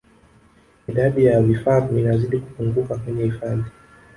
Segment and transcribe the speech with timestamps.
[0.87, 3.71] Idadi ya vifaru inazidi kupungua kwenye hifadhi